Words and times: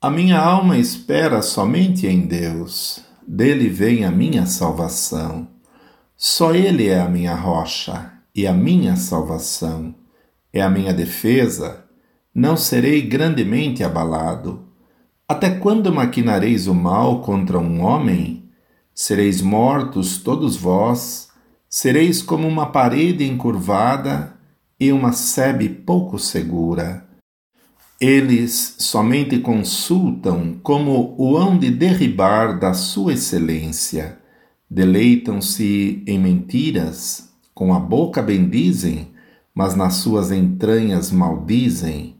A 0.00 0.10
minha 0.10 0.38
alma 0.38 0.78
espera 0.78 1.42
somente 1.42 2.06
em 2.06 2.20
Deus, 2.20 3.04
dele 3.26 3.68
vem 3.68 4.04
a 4.04 4.12
minha 4.12 4.46
salvação. 4.46 5.48
Só 6.16 6.54
Ele 6.54 6.86
é 6.86 7.00
a 7.00 7.08
minha 7.08 7.34
rocha 7.34 8.12
e 8.32 8.46
a 8.46 8.52
minha 8.52 8.94
salvação, 8.94 9.92
é 10.52 10.62
a 10.62 10.70
minha 10.70 10.94
defesa, 10.94 11.84
não 12.32 12.56
serei 12.56 13.02
grandemente 13.02 13.82
abalado. 13.82 14.68
Até 15.26 15.50
quando 15.50 15.92
maquinareis 15.92 16.68
o 16.68 16.74
mal 16.74 17.20
contra 17.20 17.58
um 17.58 17.82
homem? 17.82 18.48
Sereis 18.94 19.42
mortos 19.42 20.18
todos 20.18 20.56
vós, 20.56 21.30
sereis 21.68 22.22
como 22.22 22.46
uma 22.46 22.66
parede 22.66 23.28
encurvada 23.28 24.32
e 24.78 24.92
uma 24.92 25.10
sebe 25.10 25.68
pouco 25.68 26.20
segura. 26.20 27.07
Eles 28.00 28.76
somente 28.78 29.40
consultam 29.40 30.56
como 30.62 31.16
o 31.18 31.36
hão 31.36 31.58
de 31.58 31.68
derribar 31.68 32.56
da 32.56 32.72
sua 32.72 33.14
excelência. 33.14 34.20
Deleitam-se 34.70 36.04
em 36.06 36.16
mentiras, 36.16 37.30
com 37.52 37.74
a 37.74 37.80
boca 37.80 38.22
bendizem, 38.22 39.08
mas 39.52 39.74
nas 39.74 39.94
suas 39.94 40.30
entranhas 40.30 41.10
maldizem. 41.10 42.14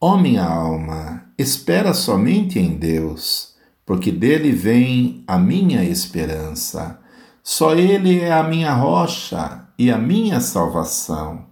Ó 0.00 0.16
minha 0.16 0.44
alma, 0.44 1.26
espera 1.36 1.92
somente 1.92 2.58
em 2.58 2.78
Deus, 2.78 3.56
porque 3.84 4.10
dele 4.10 4.52
vem 4.52 5.22
a 5.26 5.38
minha 5.38 5.84
esperança. 5.84 6.98
Só 7.42 7.74
ele 7.74 8.20
é 8.20 8.32
a 8.32 8.42
minha 8.42 8.72
rocha 8.72 9.68
e 9.78 9.90
a 9.90 9.98
minha 9.98 10.40
salvação. 10.40 11.44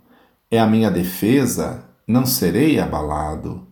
É 0.50 0.58
a 0.58 0.66
minha 0.66 0.90
defesa 0.90 1.87
não 2.08 2.24
serei 2.24 2.80
abalado. 2.80 3.68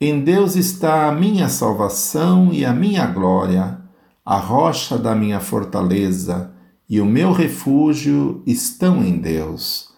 Em 0.00 0.20
Deus 0.20 0.56
está 0.56 1.08
a 1.08 1.12
minha 1.12 1.48
salvação 1.48 2.52
e 2.52 2.64
a 2.64 2.72
minha 2.72 3.06
glória, 3.06 3.78
a 4.24 4.36
rocha 4.36 4.98
da 4.98 5.14
minha 5.14 5.38
fortaleza 5.38 6.52
e 6.88 7.00
o 7.00 7.06
meu 7.06 7.32
refúgio 7.32 8.42
estão 8.44 9.04
em 9.04 9.18
Deus. 9.18 9.88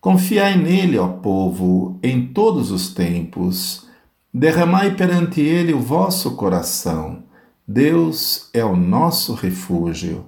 Confiai 0.00 0.56
nele, 0.56 0.98
ó 0.98 1.08
povo, 1.08 1.98
em 2.02 2.26
todos 2.26 2.70
os 2.70 2.92
tempos. 2.92 3.86
Derramai 4.32 4.94
perante 4.94 5.40
ele 5.40 5.72
o 5.72 5.80
vosso 5.80 6.32
coração. 6.36 7.24
Deus 7.66 8.50
é 8.52 8.64
o 8.64 8.76
nosso 8.76 9.32
refúgio. 9.34 10.26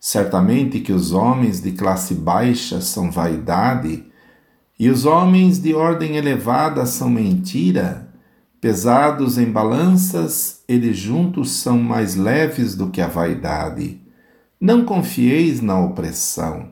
Certamente 0.00 0.80
que 0.80 0.92
os 0.92 1.12
homens 1.12 1.60
de 1.60 1.70
classe 1.70 2.14
baixa 2.14 2.80
são 2.80 3.08
vaidade, 3.08 4.04
e 4.78 4.88
os 4.88 5.04
homens 5.04 5.58
de 5.58 5.74
ordem 5.74 6.16
elevada 6.16 6.86
são 6.86 7.08
mentira, 7.10 8.08
pesados 8.60 9.38
em 9.38 9.50
balanças, 9.50 10.62
eles 10.66 10.96
juntos 10.96 11.50
são 11.50 11.78
mais 11.78 12.16
leves 12.16 12.74
do 12.74 12.88
que 12.88 13.00
a 13.00 13.08
vaidade. 13.08 14.00
Não 14.60 14.84
confieis 14.84 15.60
na 15.60 15.78
opressão, 15.78 16.70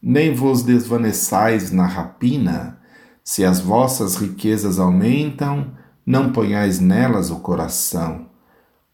nem 0.00 0.34
vos 0.34 0.62
desvaneçais 0.62 1.72
na 1.72 1.86
rapina. 1.86 2.78
Se 3.24 3.44
as 3.44 3.60
vossas 3.60 4.16
riquezas 4.16 4.78
aumentam, 4.78 5.72
não 6.04 6.32
ponhais 6.32 6.78
nelas 6.78 7.30
o 7.30 7.40
coração. 7.40 8.26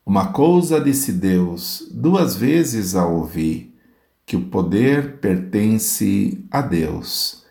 Uma 0.05 0.29
coisa 0.29 0.81
disse 0.81 1.13
Deus, 1.13 1.89
duas 1.93 2.37
vezes 2.37 2.95
a 2.95 3.07
ouvi, 3.07 3.75
que 4.25 4.37
o 4.37 4.47
poder 4.47 5.19
pertence 5.19 6.45
a 6.51 6.61
Deus 6.63 7.46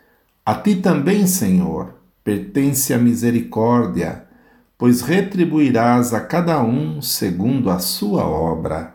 a 0.45 0.53
ti 0.53 0.75
também, 0.75 1.25
Senhor, 1.25 1.95
pertence 2.23 2.93
a 2.93 2.99
misericórdia, 2.99 4.27
pois 4.77 5.01
retribuirás 5.01 6.13
a 6.13 6.21
cada 6.21 6.61
um 6.63 7.01
segundo 7.01 7.71
a 7.71 7.79
sua 7.79 8.23
obra. 8.27 8.93